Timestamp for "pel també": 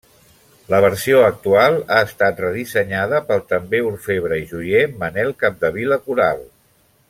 3.29-3.83